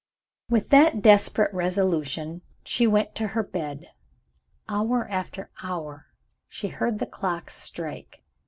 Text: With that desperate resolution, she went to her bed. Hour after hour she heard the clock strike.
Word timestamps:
With 0.49 0.69
that 0.69 1.03
desperate 1.03 1.53
resolution, 1.53 2.41
she 2.63 2.87
went 2.87 3.13
to 3.13 3.27
her 3.37 3.43
bed. 3.43 3.91
Hour 4.67 5.07
after 5.09 5.51
hour 5.61 6.07
she 6.47 6.69
heard 6.69 6.97
the 6.97 7.05
clock 7.05 7.51
strike. 7.51 8.23